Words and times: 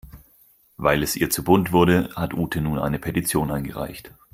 Weil 0.77 1.03
es 1.03 1.15
ihr 1.15 1.29
zu 1.29 1.43
bunt 1.43 1.71
wurde, 1.71 2.09
hat 2.15 2.33
Ute 2.33 2.59
nun 2.59 2.79
eine 2.79 2.97
Petition 2.97 3.51
eingereicht. 3.51 4.09